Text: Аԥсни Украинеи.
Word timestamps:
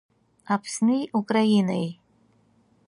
Аԥсни 0.53 0.99
Украинеи. 1.19 1.87